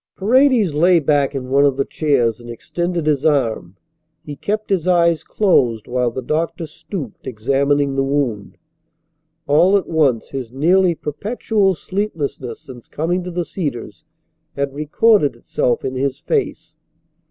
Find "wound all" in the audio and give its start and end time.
8.03-9.77